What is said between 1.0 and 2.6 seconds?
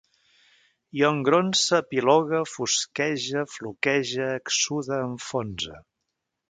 engronse, epilogue,